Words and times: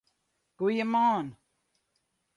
Goeiemoarn! 0.57 1.27